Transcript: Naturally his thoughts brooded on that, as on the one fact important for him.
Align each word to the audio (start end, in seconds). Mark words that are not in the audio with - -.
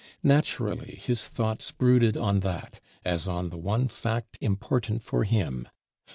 Naturally 0.23 0.95
his 0.99 1.27
thoughts 1.27 1.71
brooded 1.71 2.17
on 2.17 2.39
that, 2.39 2.79
as 3.05 3.27
on 3.27 3.49
the 3.49 3.57
one 3.59 3.87
fact 3.87 4.35
important 4.41 5.03
for 5.03 5.25
him. 5.25 5.67